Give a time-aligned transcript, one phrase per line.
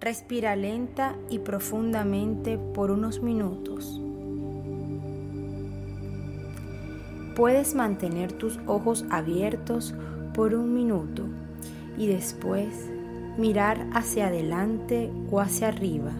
[0.00, 4.00] Respira lenta y profundamente por unos minutos.
[7.36, 9.94] Puedes mantener tus ojos abiertos
[10.32, 11.24] por un minuto
[11.98, 12.88] y después
[13.36, 16.12] mirar hacia adelante o hacia arriba.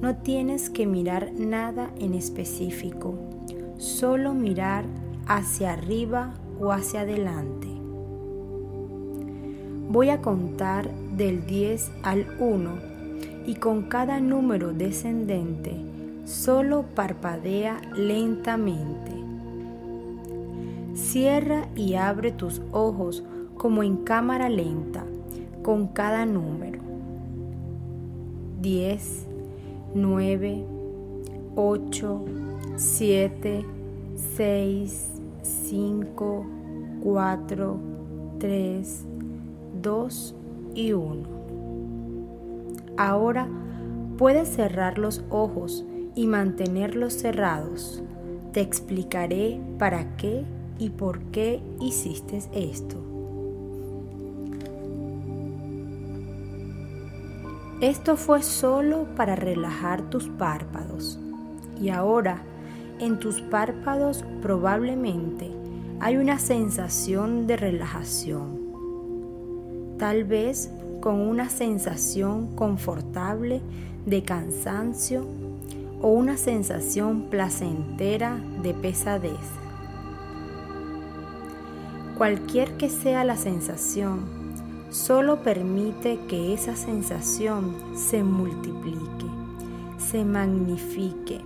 [0.00, 3.14] No tienes que mirar nada en específico,
[3.76, 4.86] solo mirar
[5.26, 7.68] hacia arriba o hacia adelante.
[9.90, 12.70] Voy a contar del 10 al 1
[13.46, 15.74] y con cada número descendente
[16.24, 19.12] solo parpadea lentamente.
[20.94, 23.24] Cierra y abre tus ojos
[23.56, 25.04] como en cámara lenta
[25.62, 26.80] con cada número.
[28.60, 29.26] 10,
[29.94, 30.64] 9,
[31.56, 32.24] 8,
[32.76, 33.64] 7,
[34.36, 35.08] 6,
[35.42, 36.46] 5,
[37.02, 37.76] 4,
[38.38, 39.04] 3,
[39.82, 40.34] 2
[40.80, 41.28] y 1.
[42.96, 43.48] Ahora
[44.16, 45.84] puedes cerrar los ojos
[46.14, 48.02] y mantenerlos cerrados.
[48.52, 50.44] Te explicaré para qué
[50.78, 52.96] y por qué hiciste esto.
[57.80, 61.18] Esto fue solo para relajar tus párpados.
[61.80, 62.42] Y ahora,
[62.98, 65.50] en tus párpados probablemente
[66.00, 68.59] hay una sensación de relajación.
[70.00, 70.70] Tal vez
[71.02, 73.60] con una sensación confortable
[74.06, 75.26] de cansancio
[76.00, 79.34] o una sensación placentera de pesadez.
[82.16, 84.20] Cualquier que sea la sensación,
[84.88, 89.26] solo permite que esa sensación se multiplique,
[89.98, 91.42] se magnifique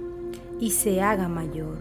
[0.60, 1.77] y se haga mayor.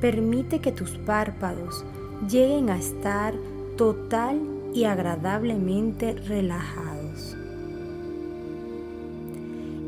[0.00, 1.84] Permite que tus párpados
[2.28, 3.34] lleguen a estar
[3.76, 7.36] total y agradablemente relajados.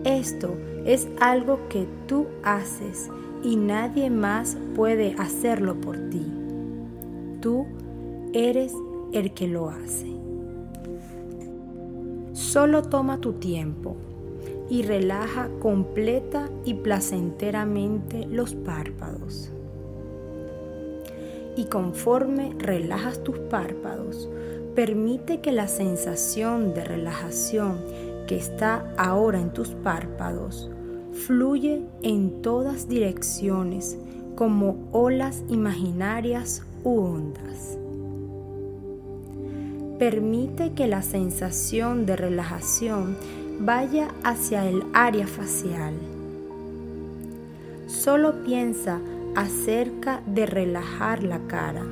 [0.05, 3.09] Esto es algo que tú haces
[3.45, 6.27] y nadie más puede hacerlo por ti.
[7.41, 7.67] Tú
[8.33, 8.73] eres
[9.13, 10.11] el que lo hace.
[12.33, 13.97] Solo toma tu tiempo
[14.69, 19.53] y relaja completa y placenteramente los párpados.
[21.57, 24.31] Y conforme relajas tus párpados,
[24.75, 27.79] permite que la sensación de relajación
[28.27, 30.71] que está ahora en tus párpados
[31.27, 33.99] fluye en todas direcciones
[34.35, 37.79] como olas imaginarias u ondas.
[39.99, 43.17] Permite que la sensación de relajación
[43.61, 45.95] vaya hacia el área facial.
[47.87, 49.01] Solo piensa
[49.37, 51.85] acerca de relajar la cara.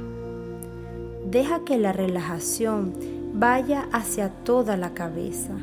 [1.30, 2.92] Deja que la relajación
[3.34, 5.54] vaya hacia toda la cabeza.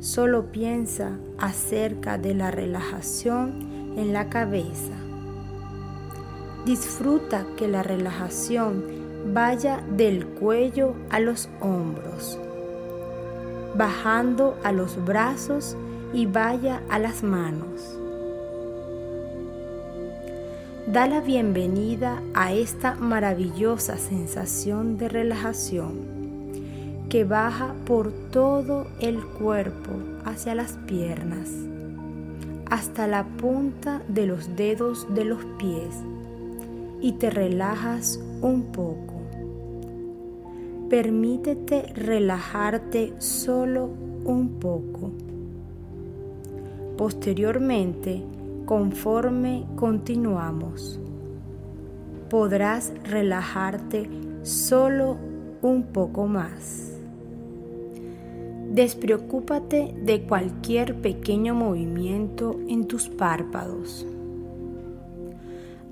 [0.00, 4.94] Solo piensa acerca de la relajación en la cabeza.
[6.64, 8.84] Disfruta que la relajación
[9.32, 12.36] vaya del cuello a los hombros,
[13.76, 15.76] bajando a los brazos
[16.12, 17.97] y vaya a las manos.
[20.92, 25.98] Da la bienvenida a esta maravillosa sensación de relajación
[27.10, 29.90] que baja por todo el cuerpo
[30.24, 31.50] hacia las piernas,
[32.70, 35.94] hasta la punta de los dedos de los pies
[37.02, 39.20] y te relajas un poco.
[40.88, 43.90] Permítete relajarte solo
[44.24, 45.10] un poco.
[46.96, 48.22] Posteriormente,
[48.68, 51.00] conforme continuamos,
[52.28, 54.10] podrás relajarte
[54.42, 55.16] solo
[55.62, 56.92] un poco más.
[58.70, 64.06] Despreocúpate de cualquier pequeño movimiento en tus párpados.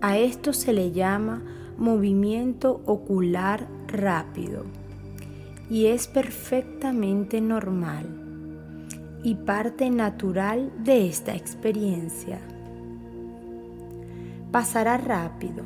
[0.03, 1.45] A esto se le llama
[1.79, 4.65] movimiento ocular rápido
[5.71, 8.05] y es perfectamente normal
[9.23, 12.39] y parte natural de esta experiencia.
[14.57, 15.65] Pasará rápido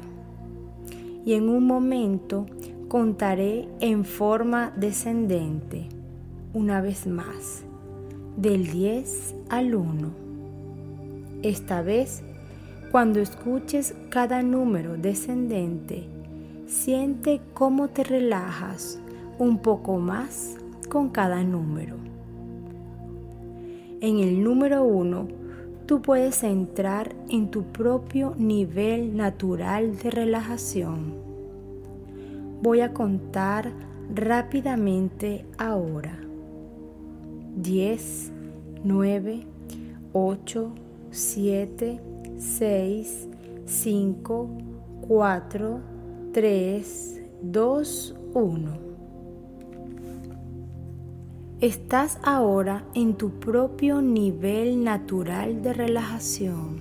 [1.25, 2.47] y en un momento
[2.89, 5.87] contaré en forma descendente
[6.55, 7.63] una vez más
[8.37, 10.11] del 10 al 1.
[11.45, 12.25] Esta vez
[12.91, 16.09] cuando escuches cada número descendente,
[16.67, 18.99] siente cómo te relajas
[19.39, 20.57] un poco más
[20.89, 21.95] con cada número.
[24.01, 25.40] En el número 1,
[25.91, 31.15] tú puedes entrar en tu propio nivel natural de relajación.
[32.63, 33.73] Voy a contar
[34.15, 36.17] rápidamente ahora.
[37.57, 38.33] 10,
[38.85, 39.47] 9,
[40.13, 40.73] 8,
[41.11, 42.01] 7,
[42.39, 43.29] 6,
[43.65, 44.51] 5,
[45.09, 45.81] 4,
[46.33, 48.90] 3, 2, 1.
[51.61, 56.79] Estás ahora en tu propio nivel natural de relajación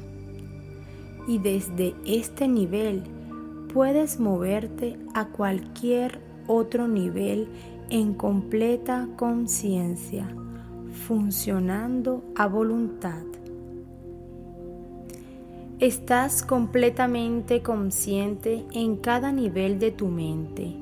[1.28, 3.04] y desde este nivel
[3.74, 7.50] puedes moverte a cualquier otro nivel
[7.90, 10.34] en completa conciencia,
[11.06, 13.26] funcionando a voluntad.
[15.80, 20.74] Estás completamente consciente en cada nivel de tu mente,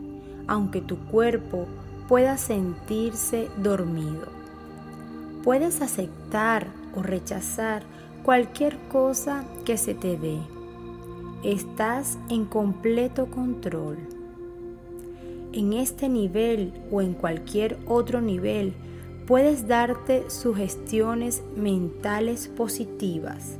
[0.45, 1.65] aunque tu cuerpo
[2.07, 4.27] pueda sentirse dormido.
[5.43, 7.83] Puedes aceptar o rechazar
[8.23, 10.37] cualquier cosa que se te dé.
[11.43, 13.97] Estás en completo control.
[15.53, 18.73] En este nivel o en cualquier otro nivel
[19.25, 23.57] puedes darte sugestiones mentales positivas,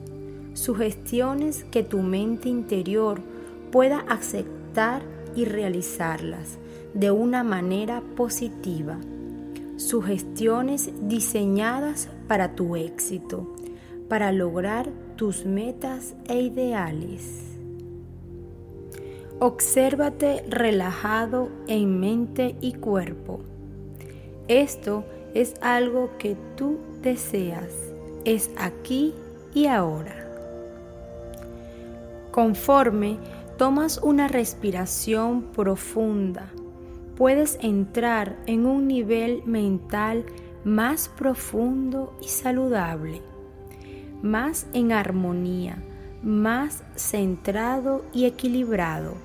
[0.53, 3.19] sugestiones que tu mente interior
[3.71, 5.01] pueda aceptar
[5.35, 6.57] y realizarlas
[6.93, 8.97] de una manera positiva,
[9.77, 13.53] sugestiones diseñadas para tu éxito
[14.07, 17.43] para lograr tus metas e ideales.
[19.39, 23.41] Obsérvate relajado en mente y cuerpo.
[24.47, 25.03] Esto
[25.33, 27.71] es algo que tú deseas.
[28.25, 29.13] Es aquí
[29.53, 30.23] y ahora.
[32.31, 33.17] Conforme
[33.57, 36.51] tomas una respiración profunda,
[37.17, 40.25] puedes entrar en un nivel mental
[40.63, 43.21] más profundo y saludable
[44.21, 45.77] más en armonía,
[46.23, 49.15] más centrado y equilibrado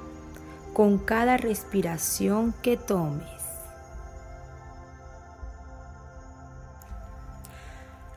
[0.73, 3.27] con cada respiración que tomes.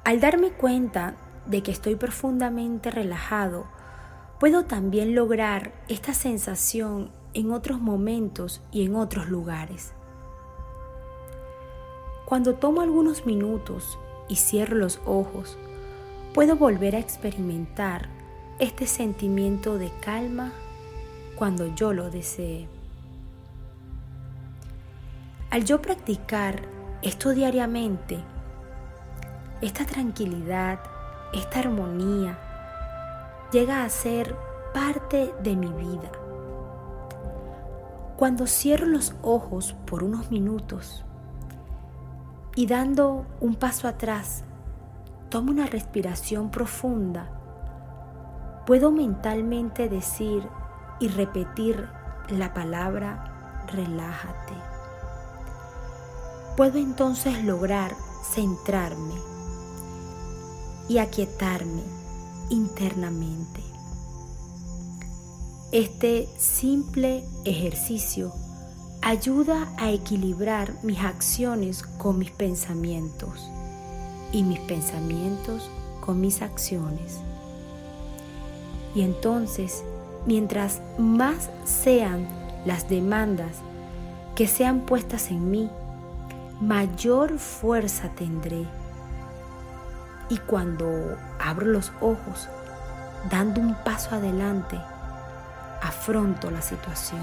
[0.04, 1.16] Al darme cuenta
[1.48, 3.66] de que estoy profundamente relajado,
[4.40, 9.94] puedo también lograr esta sensación en otros momentos y en otros lugares.
[12.26, 15.58] Cuando tomo algunos minutos y cierro los ojos,
[16.34, 18.10] puedo volver a experimentar
[18.58, 20.54] este sentimiento de calma
[21.36, 22.68] cuando yo lo desee.
[25.52, 26.64] Al yo practicar
[27.02, 28.18] esto diariamente,
[29.62, 30.80] esta tranquilidad,
[31.34, 32.40] esta armonía,
[33.52, 34.36] llega a ser
[34.74, 36.25] parte de mi vida.
[38.18, 41.04] Cuando cierro los ojos por unos minutos
[42.56, 44.46] y dando un paso atrás,
[45.30, 47.30] tomo una respiración profunda,
[48.66, 50.48] puedo mentalmente decir
[51.02, 51.90] y repetir
[52.30, 54.54] la palabra relájate.
[56.56, 59.16] Puedo entonces lograr centrarme
[60.88, 61.84] y aquietarme
[62.50, 63.75] internamente.
[65.72, 68.32] Este simple ejercicio
[69.02, 73.50] ayuda a equilibrar mis acciones con mis pensamientos
[74.32, 75.70] y mis pensamientos
[76.02, 77.18] con mis acciones.
[78.94, 79.84] Y entonces,
[80.28, 82.28] mientras más sean
[82.64, 83.58] las demandas
[84.36, 85.70] que sean puestas en mí,
[86.62, 88.66] mayor fuerza tendré.
[90.30, 92.50] Y cuando abro los ojos,
[93.32, 94.80] dando un paso adelante,
[95.88, 97.22] afronto la situación.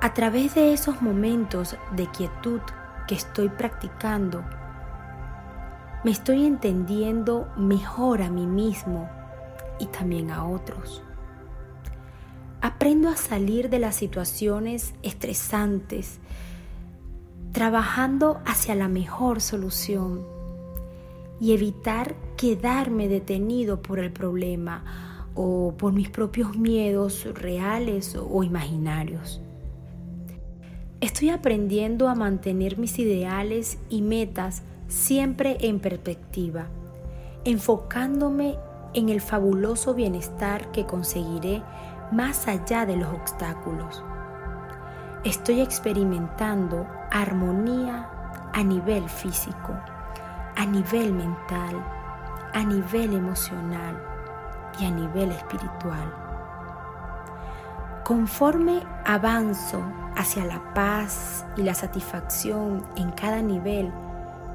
[0.00, 2.60] A través de esos momentos de quietud
[3.08, 4.44] que estoy practicando,
[6.04, 9.08] me estoy entendiendo mejor a mí mismo
[9.78, 11.02] y también a otros.
[12.60, 16.18] Aprendo a salir de las situaciones estresantes,
[17.52, 20.33] trabajando hacia la mejor solución
[21.44, 24.82] y evitar quedarme detenido por el problema
[25.34, 29.42] o por mis propios miedos reales o imaginarios.
[31.02, 36.68] Estoy aprendiendo a mantener mis ideales y metas siempre en perspectiva,
[37.44, 38.56] enfocándome
[38.94, 41.62] en el fabuloso bienestar que conseguiré
[42.10, 44.02] más allá de los obstáculos.
[45.24, 49.74] Estoy experimentando armonía a nivel físico,
[50.56, 51.84] a nivel mental,
[52.52, 54.02] a nivel emocional
[54.78, 56.12] y a nivel espiritual.
[58.04, 59.82] Conforme avanzo
[60.16, 63.90] hacia la paz y la satisfacción en cada nivel,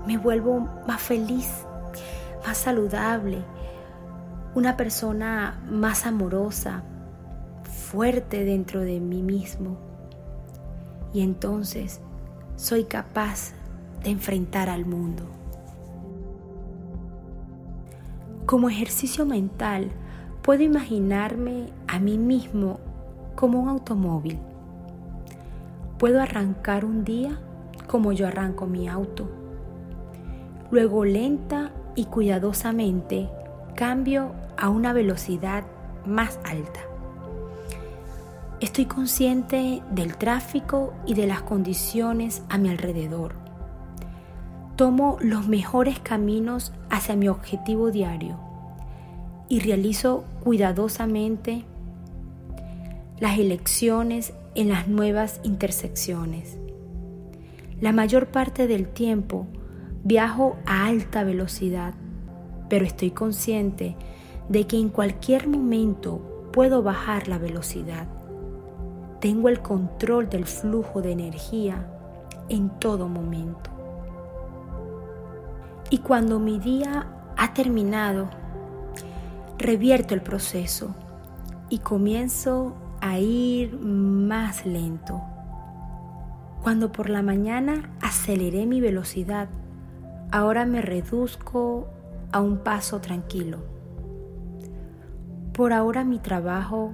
[0.06, 1.66] me vuelvo más feliz,
[2.46, 3.44] más saludable,
[4.56, 6.84] una persona más amorosa,
[7.64, 9.90] fuerte dentro de mí mismo
[11.14, 12.02] y entonces
[12.56, 13.54] soy capaz
[14.04, 15.39] de enfrentar al mundo.
[18.50, 19.92] Como ejercicio mental,
[20.42, 22.80] puedo imaginarme a mí mismo
[23.36, 24.40] como un automóvil.
[26.00, 27.40] Puedo arrancar un día
[27.86, 29.30] como yo arranco mi auto.
[30.72, 33.30] Luego lenta y cuidadosamente
[33.76, 35.66] cambio a una velocidad
[36.08, 36.80] más alta.
[38.62, 43.39] Estoy consciente del tráfico y de las condiciones a mi alrededor.
[44.80, 48.40] Tomo los mejores caminos hacia mi objetivo diario
[49.50, 51.66] y realizo cuidadosamente
[53.20, 56.58] las elecciones en las nuevas intersecciones.
[57.82, 59.48] La mayor parte del tiempo
[60.06, 61.94] viajo a alta velocidad,
[62.70, 63.98] pero estoy consciente
[64.48, 68.08] de que en cualquier momento puedo bajar la velocidad
[69.20, 71.86] tengo el control del flujo de energía
[72.48, 73.79] en todo momento.
[75.90, 78.30] Y cuando mi día ha terminado,
[79.58, 80.94] revierto el proceso
[81.70, 85.22] y comienzo a ir más lento.
[86.62, 89.50] Cuando por la mañana aceleré mi velocidad,
[90.32, 91.88] ahora me reduzco
[92.32, 93.60] a un paso tranquilo.
[95.54, 96.92] Por ahora mi trabajo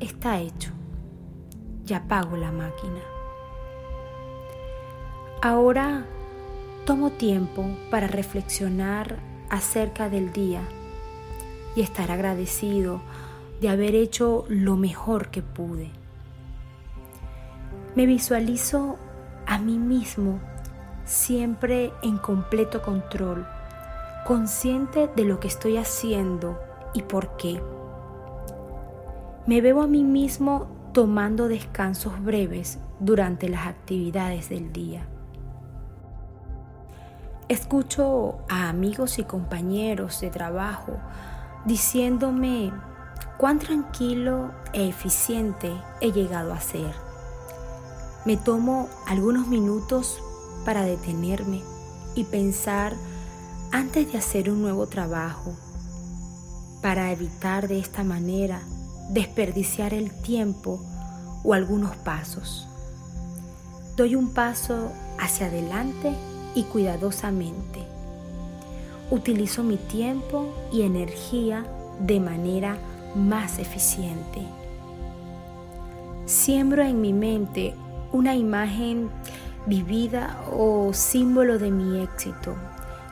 [0.00, 0.70] está hecho
[1.86, 3.00] y apago la máquina.
[5.42, 6.06] Ahora
[6.84, 9.18] tomo tiempo para reflexionar
[9.48, 10.62] acerca del día
[11.76, 13.00] y estar agradecido
[13.60, 15.90] de haber hecho lo mejor que pude.
[17.94, 18.96] Me visualizo
[19.46, 20.40] a mí mismo
[21.04, 23.46] siempre en completo control,
[24.24, 26.58] consciente de lo que estoy haciendo
[26.94, 27.60] y por qué.
[29.46, 35.06] Me veo a mí mismo tomando descansos breves durante las actividades del día.
[37.50, 40.92] Escucho a amigos y compañeros de trabajo
[41.64, 42.72] diciéndome
[43.38, 46.94] cuán tranquilo e eficiente he llegado a ser.
[48.24, 50.22] Me tomo algunos minutos
[50.64, 51.60] para detenerme
[52.14, 52.94] y pensar
[53.72, 55.52] antes de hacer un nuevo trabajo,
[56.80, 58.60] para evitar de esta manera
[59.08, 60.80] desperdiciar el tiempo
[61.42, 62.68] o algunos pasos.
[63.96, 66.16] Doy un paso hacia adelante
[66.54, 67.80] y cuidadosamente.
[69.10, 71.64] Utilizo mi tiempo y energía
[72.00, 72.76] de manera
[73.14, 74.42] más eficiente.
[76.26, 77.74] Siembro en mi mente
[78.12, 79.10] una imagen
[79.66, 82.54] vivida o símbolo de mi éxito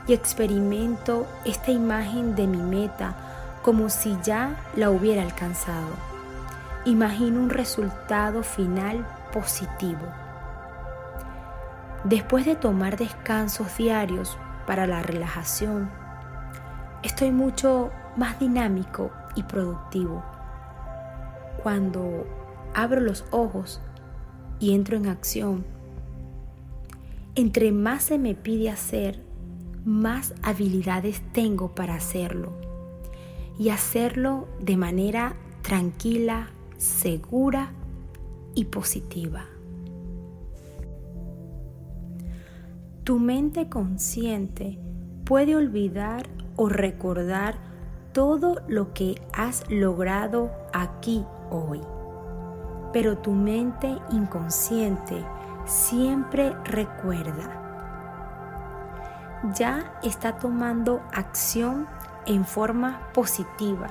[0.07, 3.15] y experimento esta imagen de mi meta
[3.61, 5.89] como si ya la hubiera alcanzado.
[6.85, 9.99] Imagino un resultado final positivo.
[12.05, 15.89] Después de tomar descansos diarios para la relajación,
[17.03, 20.23] estoy mucho más dinámico y productivo.
[21.61, 22.25] Cuando
[22.73, 23.81] abro los ojos
[24.59, 25.65] y entro en acción,
[27.35, 29.21] entre más se me pide hacer,
[29.83, 32.53] más habilidades tengo para hacerlo
[33.57, 37.73] y hacerlo de manera tranquila, segura
[38.55, 39.45] y positiva.
[43.09, 44.77] Tu mente consciente
[45.25, 47.55] puede olvidar o recordar
[48.13, 51.81] todo lo que has logrado aquí hoy,
[52.93, 55.25] pero tu mente inconsciente
[55.65, 57.49] siempre recuerda.
[59.55, 61.87] Ya está tomando acción
[62.27, 63.87] en forma positiva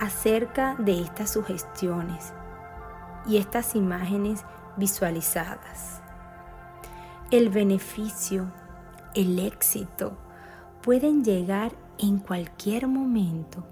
[0.00, 2.32] acerca de estas sugestiones
[3.26, 4.46] y estas imágenes
[4.78, 6.00] visualizadas.
[7.30, 8.50] El beneficio,
[9.14, 10.18] el éxito
[10.82, 11.70] pueden llegar
[12.00, 13.64] en cualquier momento.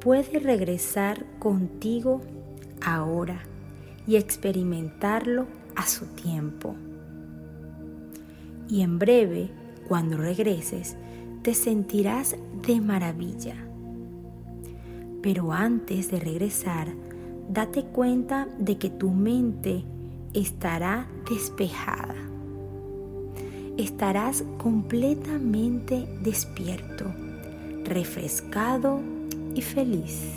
[0.00, 2.22] Puede regresar contigo
[2.82, 3.42] ahora
[4.06, 6.74] y experimentarlo a su tiempo.
[8.70, 9.50] Y en breve,
[9.86, 10.96] cuando regreses,
[11.42, 13.56] te sentirás de maravilla.
[15.20, 16.88] Pero antes de regresar,
[17.50, 19.84] date cuenta de que tu mente
[20.36, 22.14] estará despejada.
[23.78, 27.06] Estarás completamente despierto,
[27.84, 29.00] refrescado
[29.54, 30.34] y feliz.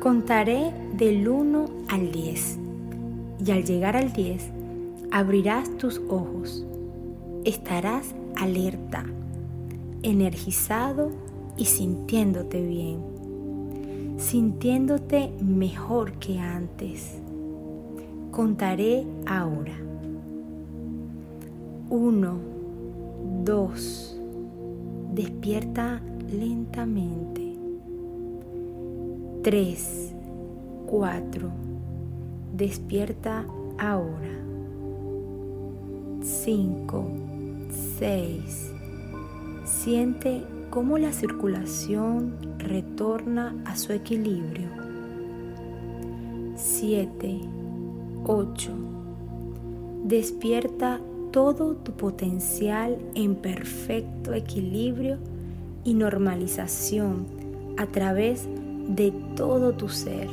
[0.00, 2.58] Contaré del 1 al 10
[3.44, 4.42] y al llegar al 10
[5.10, 6.64] abrirás tus ojos.
[7.44, 9.04] Estarás alerta,
[10.02, 11.10] energizado
[11.56, 13.10] y sintiéndote bien.
[14.18, 17.21] sintiéndote mejor que antes.
[18.32, 19.74] Contaré ahora.
[21.90, 22.38] 1,
[23.44, 24.20] 2,
[25.12, 26.00] despierta
[26.32, 27.58] lentamente.
[29.42, 30.14] 3,
[30.86, 31.50] 4,
[32.56, 33.44] despierta
[33.78, 34.32] ahora.
[36.22, 37.04] 5,
[37.98, 38.72] 6,
[39.66, 44.70] siente cómo la circulación retorna a su equilibrio.
[46.56, 47.61] 7,
[48.24, 48.70] 8.
[50.04, 51.00] Despierta
[51.32, 55.18] todo tu potencial en perfecto equilibrio
[55.84, 57.26] y normalización
[57.78, 58.46] a través
[58.88, 60.28] de todo tu ser.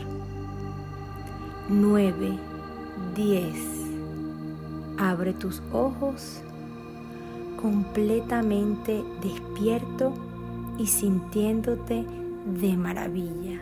[1.69, 2.37] 9,
[3.15, 3.45] 10.
[4.97, 6.41] Abre tus ojos
[7.61, 10.13] completamente despierto
[10.77, 12.05] y sintiéndote
[12.59, 13.58] de maravilla.